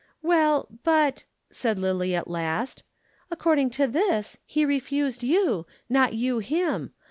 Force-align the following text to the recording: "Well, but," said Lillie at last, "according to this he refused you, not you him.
"Well, 0.23 0.67
but," 0.83 1.25
said 1.51 1.77
Lillie 1.77 2.15
at 2.15 2.27
last, 2.27 2.81
"according 3.29 3.69
to 3.77 3.85
this 3.85 4.39
he 4.47 4.65
refused 4.65 5.21
you, 5.21 5.67
not 5.89 6.15
you 6.15 6.39
him. 6.39 6.91